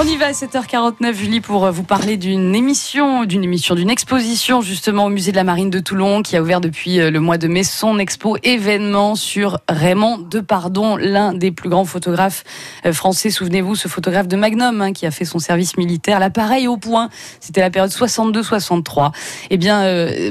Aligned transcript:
On 0.00 0.04
y 0.04 0.16
va 0.16 0.26
à 0.26 0.32
7h49, 0.32 1.14
Julie, 1.14 1.40
pour 1.40 1.64
euh, 1.64 1.70
vous 1.70 1.84
parler 1.84 2.16
d'une 2.16 2.52
émission, 2.52 3.24
d'une 3.24 3.44
émission, 3.44 3.76
d'une 3.76 3.90
exposition 3.90 4.60
justement 4.60 5.04
au 5.04 5.08
musée 5.08 5.30
de 5.30 5.36
la 5.36 5.44
Marine 5.44 5.70
de 5.70 5.78
Toulon 5.78 6.22
qui 6.22 6.36
a 6.36 6.42
ouvert 6.42 6.60
depuis 6.60 6.98
euh, 6.98 7.12
le 7.12 7.20
mois 7.20 7.38
de 7.38 7.46
mai 7.46 7.62
son 7.62 8.00
expo 8.00 8.36
événement 8.42 9.14
sur 9.14 9.60
Raymond 9.68 10.18
Depardon, 10.18 10.96
l'un 10.96 11.32
des 11.32 11.52
plus 11.52 11.68
grands 11.68 11.84
photographes 11.84 12.42
euh, 12.84 12.92
français. 12.92 13.30
Souvenez-vous, 13.30 13.76
ce 13.76 13.86
photographe 13.86 14.26
de 14.26 14.36
Magnum 14.36 14.82
hein, 14.82 14.92
qui 14.92 15.06
a 15.06 15.12
fait 15.12 15.24
son 15.24 15.38
service 15.38 15.76
militaire, 15.76 16.18
l'appareil 16.18 16.66
au 16.66 16.76
point. 16.76 17.08
C'était 17.38 17.60
la 17.60 17.70
période 17.70 17.92
62-63. 17.92 19.12
Eh 19.50 19.56
bien, 19.58 19.82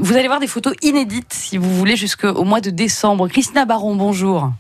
vous 0.02 0.14
allez 0.14 0.28
voir 0.28 0.42
des 0.42 0.48
photos 0.48 0.74
inédites 0.82 1.32
si 1.32 1.58
vous 1.58 1.74
voulez 1.74 1.96
jusqu'au 1.96 2.44
mois 2.44 2.60
de 2.60 2.70
décembre. 2.70 3.30
Christina 3.30 3.64
Baron, 3.64 3.96
bonjour. 3.96 4.52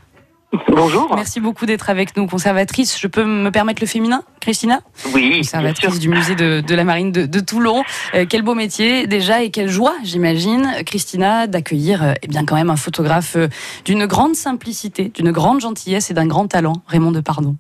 Bonjour. 0.69 1.13
Merci 1.15 1.39
beaucoup 1.39 1.65
d'être 1.65 1.89
avec 1.89 2.15
nous, 2.17 2.27
conservatrice. 2.27 2.99
Je 2.99 3.07
peux 3.07 3.25
me 3.25 3.49
permettre 3.49 3.81
le 3.81 3.87
féminin, 3.87 4.23
Christina? 4.39 4.81
Oui. 5.13 5.37
Conservatrice 5.37 5.99
du 5.99 6.09
musée 6.09 6.35
de, 6.35 6.75
la 6.75 6.83
marine 6.83 7.11
de, 7.11 7.39
Toulon. 7.39 7.83
Euh, 8.13 8.25
quel 8.27 8.41
beau 8.41 8.55
métier 8.55 9.07
déjà 9.07 9.43
et 9.43 9.51
quelle 9.51 9.69
joie, 9.69 9.95
j'imagine, 10.03 10.67
Christina, 10.85 11.47
d'accueillir 11.47 12.03
euh, 12.03 12.13
eh 12.21 12.27
bien 12.27 12.45
quand 12.45 12.55
même 12.55 12.69
un 12.69 12.75
photographe 12.75 13.35
euh, 13.35 13.47
d'une 13.85 14.05
grande 14.05 14.35
simplicité, 14.35 15.11
d'une 15.13 15.31
grande 15.31 15.61
gentillesse 15.61 16.11
et 16.11 16.13
d'un 16.13 16.27
grand 16.27 16.47
talent, 16.47 16.73
Raymond 16.87 17.11
Depardon. 17.11 17.55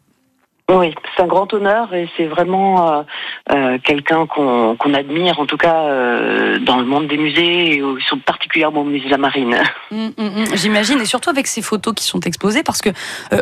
Oui, 0.67 0.95
c'est 1.15 1.21
un 1.21 1.27
grand 1.27 1.53
honneur 1.53 1.93
et 1.93 2.09
c'est 2.17 2.25
vraiment 2.25 2.91
euh, 2.91 3.03
euh, 3.51 3.77
quelqu'un 3.83 4.25
qu'on 4.25 4.93
admire, 4.95 5.39
en 5.39 5.45
tout 5.45 5.57
cas 5.57 5.83
euh, 5.83 6.57
dans 6.57 6.77
le 6.77 6.85
monde 6.85 7.07
des 7.07 7.17
musées, 7.17 7.75
et 7.75 7.83
particulièrement 8.25 8.81
au 8.81 8.85
musée 8.85 9.05
de 9.05 9.11
la 9.11 9.19
Marine. 9.19 9.57
Hum, 9.91 10.11
hum, 10.17 10.31
hum. 10.37 10.45
J'imagine, 10.55 10.99
et 10.99 11.05
surtout 11.05 11.29
avec 11.29 11.45
ces 11.45 11.61
photos 11.61 11.93
qui 11.93 12.03
sont 12.03 12.19
exposées, 12.21 12.63
parce 12.63 12.81
que 12.81 12.89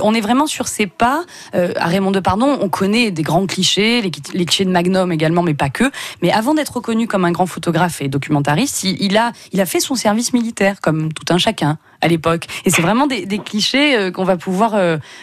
on 0.01 0.13
est 0.13 0.19
vraiment 0.19 0.47
sur 0.47 0.67
ses 0.67 0.85
pas. 0.85 1.23
à 1.53 1.87
Raymond 1.87 2.11
Depardon, 2.11 2.57
on 2.59 2.67
connaît 2.67 3.11
des 3.11 3.23
grands 3.23 3.47
clichés, 3.47 4.01
les, 4.01 4.11
clichés 4.11 4.65
de 4.65 4.69
Magnum 4.69 5.11
également, 5.13 5.43
mais 5.43 5.53
pas 5.53 5.69
que. 5.69 5.85
Mais 6.21 6.31
avant 6.31 6.53
d'être 6.53 6.75
reconnu 6.75 7.07
comme 7.07 7.23
un 7.23 7.31
grand 7.31 7.45
photographe 7.45 8.01
et 8.01 8.09
documentariste, 8.09 8.83
il, 8.83 9.15
a, 9.15 9.31
il 9.53 9.61
a 9.61 9.65
fait 9.65 9.79
son 9.79 9.95
service 9.95 10.33
militaire, 10.33 10.81
comme 10.81 11.13
tout 11.13 11.33
un 11.33 11.37
chacun 11.37 11.77
à 12.03 12.07
l'époque. 12.07 12.45
Et 12.65 12.69
c'est 12.69 12.81
vraiment 12.81 13.07
des, 13.07 13.25
clichés 13.39 14.11
qu'on 14.13 14.23
va 14.23 14.37
pouvoir 14.37 14.75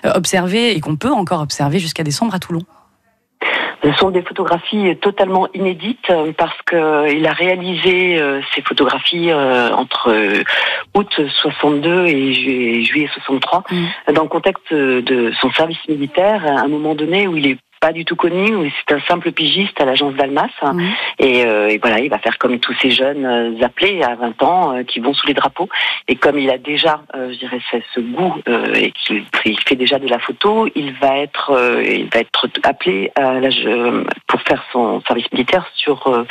observer 0.04 0.76
et 0.76 0.80
qu'on 0.80 0.96
peut 0.96 1.12
encore 1.12 1.40
observer 1.40 1.78
jusqu'à 1.78 2.02
décembre 2.02 2.34
à 2.34 2.38
Toulon. 2.38 2.62
Ce 3.82 3.92
sont 3.94 4.10
des 4.10 4.22
photographies 4.22 4.94
totalement 5.00 5.48
inédites 5.54 6.10
euh, 6.10 6.32
parce 6.36 6.56
qu'il 6.68 6.78
euh, 6.78 7.24
a 7.24 7.32
réalisé 7.32 8.20
euh, 8.20 8.40
ces 8.54 8.60
photographies 8.62 9.32
entre 9.32 10.12
août 10.94 11.20
62 11.28 12.06
et 12.06 12.84
juillet 12.84 13.08
63 13.14 13.64
mmh. 13.70 14.12
dans 14.12 14.22
le 14.22 14.28
contexte 14.28 14.72
de 14.72 15.32
son 15.40 15.50
service 15.52 15.78
militaire, 15.88 16.44
à 16.44 16.60
un 16.60 16.68
moment 16.68 16.94
donné 16.94 17.26
où 17.26 17.36
il 17.36 17.46
est 17.46 17.58
pas 17.80 17.92
du 17.92 18.04
tout 18.04 18.14
connu, 18.14 18.70
c'est 18.70 18.94
un 18.94 19.00
simple 19.08 19.32
pigiste 19.32 19.80
à 19.80 19.86
l'agence 19.86 20.14
d'Almas. 20.14 20.50
Et, 21.18 21.44
euh, 21.46 21.68
et, 21.68 21.78
voilà, 21.78 22.00
il 22.00 22.10
va 22.10 22.18
faire 22.18 22.36
comme 22.36 22.60
tous 22.60 22.74
ces 22.80 22.90
jeunes 22.90 23.24
euh, 23.24 23.64
appelés 23.64 24.02
à 24.02 24.14
20 24.16 24.42
ans 24.42 24.76
euh, 24.76 24.82
qui 24.82 25.00
vont 25.00 25.14
sous 25.14 25.26
les 25.26 25.34
drapeaux. 25.34 25.68
Et 26.06 26.16
comme 26.16 26.38
il 26.38 26.50
a 26.50 26.58
déjà, 26.58 27.00
je 27.14 27.38
dirais, 27.38 27.58
ce 27.94 28.00
goût 28.00 28.34
et 28.74 28.92
qu'il 28.92 29.58
fait 29.60 29.76
déjà 29.76 29.98
de 29.98 30.08
la 30.08 30.18
photo, 30.18 30.68
il 30.74 30.92
va 30.94 31.16
être, 31.18 31.52
il 31.82 32.08
va 32.12 32.20
être 32.20 32.48
appelé 32.64 33.10
à 33.16 33.40
pour 34.26 34.40
faire 34.42 34.62
son 34.72 35.00
service 35.06 35.30
militaire 35.32 35.66
sur 35.74 36.26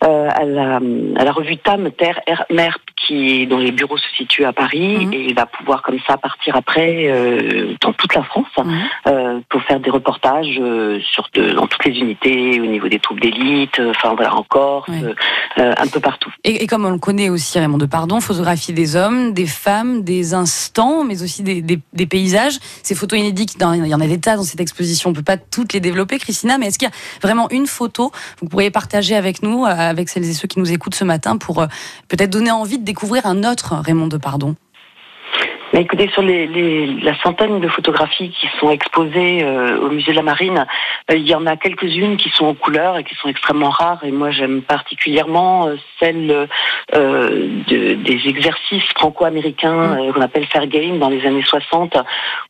à 0.00 0.44
la, 0.44 0.76
à 1.16 1.24
la 1.24 1.32
revue 1.32 1.56
Tam 1.56 1.90
Terre 1.92 2.20
Mer 2.50 2.78
qui 2.96 3.46
dont 3.46 3.58
les 3.58 3.72
bureaux 3.72 3.98
se 3.98 4.10
situent 4.16 4.44
à 4.44 4.52
Paris 4.52 5.08
et 5.12 5.24
il 5.26 5.34
va 5.34 5.46
pouvoir 5.46 5.82
comme 5.82 5.98
ça 6.06 6.16
partir 6.16 6.56
après 6.56 7.12
dans 7.80 7.92
toute 7.92 8.14
la 8.14 8.22
France 8.24 8.46
pour 9.48 9.62
faire 9.62 9.80
des 9.80 9.90
reportages 9.90 10.57
euh, 10.58 10.98
sur 11.12 11.28
dans 11.54 11.66
toutes 11.66 11.84
les 11.84 11.98
unités, 11.98 12.60
au 12.60 12.66
niveau 12.66 12.88
des 12.88 12.98
troupes 12.98 13.20
d'élite, 13.20 13.78
euh, 13.80 13.90
enfin 13.90 14.14
voilà, 14.14 14.34
encore 14.34 14.86
euh, 14.90 15.14
un 15.56 15.86
peu 15.86 16.00
partout. 16.00 16.32
Et, 16.44 16.66
comme 16.66 16.84
on 16.84 16.90
le 16.90 16.98
connaît 16.98 17.28
aussi, 17.28 17.58
Raymond 17.58 17.78
Depardon, 17.78 18.20
photographie 18.20 18.72
des 18.72 18.96
hommes, 18.96 19.32
des 19.32 19.46
femmes, 19.46 20.02
des 20.02 20.34
instants, 20.34 21.04
mais 21.04 21.22
aussi 21.22 21.42
des, 21.42 21.62
des, 21.62 22.06
paysages. 22.06 22.58
Ces 22.82 22.94
photos 22.94 23.18
inédites, 23.18 23.56
il 23.60 23.86
y 23.86 23.94
en 23.94 24.00
a 24.00 24.06
des 24.06 24.20
tas 24.20 24.36
dans 24.36 24.42
cette 24.42 24.60
exposition, 24.60 25.10
on 25.10 25.12
peut 25.12 25.22
pas 25.22 25.36
toutes 25.36 25.72
les 25.72 25.80
développer, 25.80 26.18
Christina, 26.18 26.58
mais 26.58 26.66
est-ce 26.66 26.78
qu'il 26.78 26.88
y 26.88 26.90
a 26.90 26.94
vraiment 27.22 27.48
une 27.50 27.66
photo 27.66 28.10
que 28.10 28.40
vous 28.40 28.48
pourriez 28.48 28.70
partager 28.70 29.14
avec 29.14 29.42
nous, 29.42 29.64
avec 29.64 30.08
celles 30.08 30.24
et 30.24 30.32
ceux 30.32 30.48
qui 30.48 30.58
nous 30.58 30.72
écoutent 30.72 30.94
ce 30.94 31.04
matin, 31.04 31.36
pour 31.36 31.66
peut-être 32.08 32.30
donner 32.30 32.50
envie 32.50 32.78
de 32.78 32.84
découvrir 32.84 33.26
un 33.26 33.44
autre 33.44 33.74
Raymond 33.76 34.08
Depardon? 34.08 34.54
Mais 35.78 35.84
écoutez, 35.84 36.08
sur 36.08 36.22
les, 36.22 36.48
les, 36.48 36.86
la 37.02 37.16
centaine 37.20 37.60
de 37.60 37.68
photographies 37.68 38.30
qui 38.30 38.48
sont 38.58 38.68
exposées 38.68 39.44
euh, 39.44 39.78
au 39.78 39.90
musée 39.90 40.10
de 40.10 40.16
la 40.16 40.22
Marine, 40.22 40.66
euh, 41.08 41.14
il 41.14 41.24
y 41.24 41.36
en 41.36 41.46
a 41.46 41.56
quelques-unes 41.56 42.16
qui 42.16 42.30
sont 42.30 42.46
en 42.46 42.54
couleur 42.54 42.98
et 42.98 43.04
qui 43.04 43.14
sont 43.14 43.28
extrêmement 43.28 43.70
rares. 43.70 44.02
Et 44.02 44.10
moi, 44.10 44.32
j'aime 44.32 44.62
particulièrement 44.62 45.68
euh, 45.68 45.76
celle 46.00 46.48
de, 46.92 47.94
des 47.94 48.20
exercices 48.26 48.88
franco-américains 48.96 49.94
mm. 49.94 50.12
qu'on 50.14 50.20
appelle 50.20 50.46
fair 50.46 50.66
game 50.66 50.98
dans 50.98 51.10
les 51.10 51.24
années 51.24 51.44
60, 51.44 51.96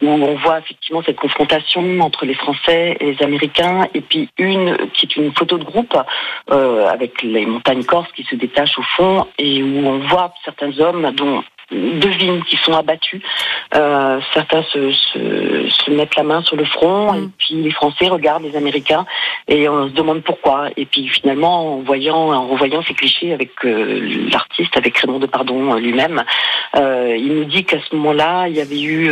où 0.01 0.09
on 0.09 0.35
voit 0.37 0.61
effectivement 0.61 1.03
cette 1.05 1.21
confrontation 1.21 2.01
entre 2.01 2.25
les 2.25 2.35
Français 2.35 2.97
et 2.99 3.13
les 3.13 3.23
Américains, 3.23 3.89
et 3.93 4.01
puis 4.01 4.31
une 4.39 4.75
qui 4.95 5.05
est 5.05 5.17
une 5.17 5.35
photo 5.35 5.59
de 5.59 5.65
groupe 5.65 5.99
avec 6.49 7.23
les 7.23 7.45
montagnes 7.45 7.85
corses 7.85 8.11
qui 8.13 8.25
se 8.25 8.37
détachent 8.37 8.79
au 8.79 8.85
fond 8.97 9.27
et 9.39 9.63
où 9.63 9.87
on 9.87 9.99
voit 9.99 10.33
certains 10.45 10.79
hommes 10.81 11.13
dont 11.15 11.43
de 11.71 12.09
vignes 12.09 12.43
qui 12.45 12.57
sont 12.57 12.73
abattus. 12.73 13.21
Euh, 13.75 14.21
certains 14.33 14.63
se, 14.63 14.91
se, 14.93 15.69
se, 15.69 15.91
mettent 15.91 16.17
la 16.17 16.23
main 16.23 16.43
sur 16.43 16.57
le 16.57 16.65
front 16.65 17.15
et 17.15 17.21
mm. 17.21 17.31
puis 17.39 17.55
les 17.57 17.71
Français 17.71 18.09
regardent 18.09 18.45
les 18.45 18.57
Américains 18.57 19.05
et 19.49 19.69
on 19.69 19.89
se 19.89 19.93
demande 19.93 20.23
pourquoi. 20.23 20.69
Et 20.77 20.87
puis 20.87 21.09
finalement, 21.09 21.75
en 21.75 21.81
voyant, 21.81 22.33
en 22.33 22.47
revoyant 22.47 22.83
ces 22.83 22.95
clichés 22.95 23.33
avec 23.33 23.51
euh, 23.65 24.29
l'artiste, 24.31 24.77
avec 24.77 24.97
Raymond 24.99 25.19
Depardon 25.19 25.75
euh, 25.75 25.79
lui-même, 25.79 26.25
euh, 26.77 27.15
il 27.19 27.35
nous 27.35 27.45
dit 27.45 27.65
qu'à 27.65 27.79
ce 27.81 27.95
moment-là, 27.97 28.49
il 28.49 28.57
y 28.57 28.61
avait 28.61 28.81
eu 28.81 29.11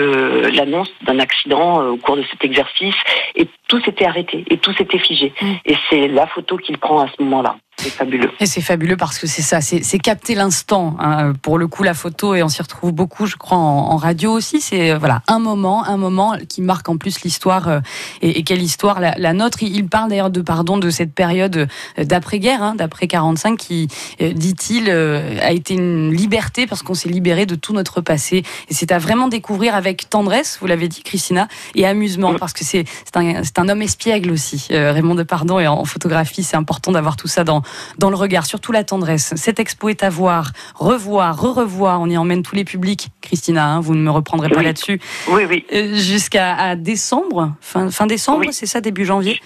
l'annonce 0.53 0.91
d'un 1.03 1.19
accident 1.19 1.87
au 1.87 1.97
cours 1.97 2.17
de 2.17 2.25
cet 2.31 2.45
exercice 2.45 2.97
et 3.35 3.47
tout 3.69 3.81
s'était 3.81 4.07
arrêté 4.07 4.45
et 4.51 4.57
tout 4.57 4.73
s'était 4.73 4.99
figé. 4.99 5.33
Mm. 5.41 5.53
Et 5.67 5.77
c'est 5.91 6.09
la 6.09 6.27
photo 6.27 6.57
qu'il 6.57 6.79
prend 6.79 7.01
à 7.01 7.09
ce 7.09 7.23
moment-là. 7.23 7.57
C'est 7.79 7.91
fabuleux. 7.91 8.31
Et 8.41 8.47
c'est 8.47 8.63
fabuleux 8.63 8.97
parce 8.97 9.19
que 9.19 9.27
c'est 9.27 9.43
ça, 9.43 9.61
c'est 9.61 9.99
capter 9.99 10.35
l'instant. 10.35 10.97
Hein. 10.99 11.35
Pour 11.43 11.59
le 11.59 11.69
coup, 11.69 11.83
la 11.83 11.93
photo, 11.93 12.35
et 12.35 12.43
on 12.43 12.49
s'y 12.49 12.63
retrouve 12.63 12.93
beaucoup, 12.93 13.27
je 13.27 13.37
crois, 13.37 13.59
en, 13.59 13.97
radio 13.97 14.33
aussi. 14.33 14.61
C'est 14.61 14.93
euh, 14.93 14.99
voilà 14.99 15.23
un 15.29 15.39
moment, 15.39 15.85
un 15.85 15.99
moment 15.99 16.37
qui 16.49 16.63
marque 16.63 16.89
en 16.89 16.97
plus 16.97 17.21
l'histoire. 17.21 17.69
Euh, 17.69 17.81
et, 18.23 18.45
quelle 18.45 18.63
histoire 18.63 18.99
la, 19.01 19.33
nôtre 19.35 19.59
Il 19.63 19.89
parle 19.89 20.09
d'ailleurs 20.09 20.31
de 20.31 20.41
pardon 20.41 20.79
de 20.79 20.89
cette 20.89 21.13
période 21.13 21.69
euh, 21.99 22.05
d'après-guerre, 22.05 22.63
hein, 22.63 22.75
d'après 22.77 23.09
45, 23.09 23.59
qui, 23.59 23.89
dit-il, 24.21 24.91
a 24.91 25.53
été 25.53 25.75
une 25.75 26.13
liberté 26.13 26.67
parce 26.67 26.83
qu'on 26.83 26.95
s'est 26.95 27.09
libéré 27.09 27.45
de 27.45 27.55
tout 27.55 27.75
notre 27.75 28.01
passé. 28.01 28.43
Et 28.69 28.75
c'est 28.75 28.91
à 28.91 28.99
vraiment 28.99 29.29
découvrir 29.29 29.75
avec 29.75 30.09
tendresse, 30.09 30.59
vous 30.61 30.67
l'avez 30.67 30.89
dit, 30.89 31.03
Christina, 31.03 31.49
et 31.75 31.87
amusement 31.87 32.35
parce 32.35 32.53
que 32.53 32.65
c'est 32.65 32.87
un, 33.15 33.43
un 33.57 33.69
homme 33.69 33.83
espiègle 33.83 34.31
aussi. 34.31 34.69
Raymond 34.71 35.15
Depardon 35.15 35.59
et 35.59 35.67
en 35.67 35.85
photographie, 35.85 36.43
c'est 36.43 36.57
important 36.57 36.93
d'avoir 36.93 37.17
tout 37.17 37.29
ça 37.29 37.45
dans 37.45 37.63
dans 37.99 38.11
le 38.11 38.17
regard, 38.17 38.47
surtout 38.47 38.73
la 38.73 38.85
tendresse. 38.85 39.33
Cette 39.37 39.61
expo 39.61 39.89
est 39.89 40.03
à 40.03 40.11
voir, 40.11 40.53
revoir, 40.75 41.41
re-revoir. 41.41 42.01
On 42.01 42.09
y 42.09 42.17
emmène 42.17 42.43
tous 42.43 42.55
les 42.55 42.65
publics, 42.65 43.09
Christina, 43.21 43.67
hein, 43.67 43.81
vous 43.81 43.95
ne 43.95 44.01
me 44.01 44.11
reprendrez 44.11 44.49
pas 44.49 44.63
là-dessus. 44.63 45.01
Oui, 45.29 45.43
oui. 45.49 45.65
Euh, 45.73 45.95
jusqu'à 45.95 46.77
décembre, 46.77 47.55
fin, 47.61 47.91
fin 47.91 48.07
décembre, 48.07 48.47
c'est 48.53 48.67
ça, 48.67 48.81
début 48.81 49.05
janvier? 49.05 49.41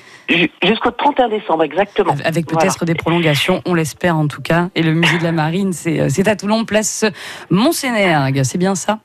Jusqu'au 0.62 0.91
31 0.91 1.28
décembre, 1.28 1.64
exactement. 1.64 2.14
Avec 2.25 2.47
peut-être 2.47 2.84
des 2.84 2.94
prolongations, 2.94 3.62
on 3.66 3.75
l'espère 3.75 4.16
en 4.16 4.28
tout 4.28 4.42
cas. 4.42 4.69
Et 4.75 4.82
le 4.82 4.94
musée 4.94 5.19
de 5.19 5.25
la 5.25 5.32
Marine, 5.32 5.72
c'est 5.72 6.00
euh, 6.00 6.30
à 6.30 6.36
Toulon, 6.36 6.64
place 6.64 7.04
Montsénergue, 7.50 8.42
c'est 8.44 8.59
bien 8.59 8.75
ça? 8.75 9.00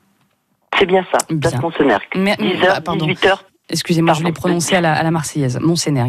C'est 0.78 0.86
bien 0.86 1.04
ça, 1.10 1.18
place 1.40 1.60
Montsénergue. 1.60 2.04
10h, 2.14 2.82
18h. 2.82 3.38
Excusez-moi, 3.68 4.14
je 4.14 4.22
l'ai 4.22 4.32
prononcé 4.32 4.76
à 4.76 4.80
la, 4.80 4.92
à 4.92 5.02
la 5.02 5.10
Marseillaise. 5.10 5.58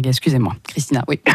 Excusez-moi. 0.04 0.54
Christina, 0.66 1.04
oui. 1.08 1.20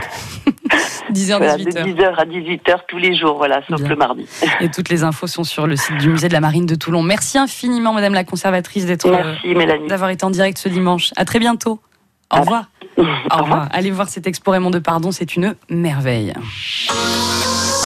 10h, 1.11 1.39
18h. 1.39 1.83
De 1.83 1.91
10h 1.91 2.15
à 2.15 2.25
18h 2.25 2.79
tous 2.87 2.97
les 2.97 3.15
jours, 3.15 3.37
voilà, 3.37 3.61
sauf 3.69 3.81
le 3.81 3.95
mardi. 3.95 4.25
Et 4.61 4.69
toutes 4.69 4.89
les 4.89 5.03
infos 5.03 5.27
sont 5.27 5.43
sur 5.43 5.67
le 5.67 5.75
site 5.75 5.97
du 5.97 6.09
musée 6.09 6.27
de 6.27 6.33
la 6.33 6.39
Marine 6.39 6.65
de 6.65 6.75
Toulon. 6.75 7.03
Merci 7.03 7.37
infiniment, 7.37 7.93
Madame 7.93 8.13
la 8.13 8.23
conservatrice, 8.23 8.85
d'être, 8.85 9.07
euh, 9.07 9.87
d'avoir 9.87 10.09
été 10.09 10.25
en 10.25 10.31
direct 10.31 10.57
ce 10.57 10.69
dimanche. 10.69 11.11
À 11.15 11.25
très 11.25 11.39
bientôt. 11.39 11.79
Au 12.31 12.39
revoir. 12.39 12.69
Au 12.97 13.43
revoir. 13.43 13.67
Allez 13.71 13.91
voir 13.91 14.09
cet 14.09 14.27
expo 14.27 14.51
Raymond 14.51 14.71
de 14.71 14.79
Pardon, 14.79 15.11
c'est 15.11 15.35
une 15.35 15.55
merveille. 15.69 16.33